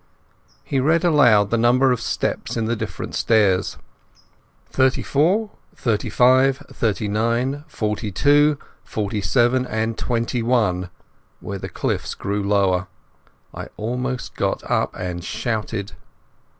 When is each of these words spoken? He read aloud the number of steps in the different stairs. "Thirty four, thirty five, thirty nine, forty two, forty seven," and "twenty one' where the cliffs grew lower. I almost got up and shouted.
He 0.63 0.79
read 0.79 1.03
aloud 1.03 1.51
the 1.51 1.59
number 1.59 1.91
of 1.91 2.01
steps 2.01 2.57
in 2.57 2.65
the 2.65 2.75
different 2.75 3.13
stairs. 3.13 3.77
"Thirty 4.71 5.03
four, 5.03 5.51
thirty 5.75 6.09
five, 6.09 6.57
thirty 6.73 7.07
nine, 7.07 7.63
forty 7.67 8.11
two, 8.11 8.57
forty 8.83 9.21
seven," 9.21 9.63
and 9.67 9.95
"twenty 9.99 10.41
one' 10.41 10.89
where 11.39 11.59
the 11.59 11.69
cliffs 11.69 12.15
grew 12.15 12.41
lower. 12.41 12.87
I 13.53 13.67
almost 13.77 14.33
got 14.33 14.63
up 14.63 14.91
and 14.95 15.23
shouted. 15.23 15.91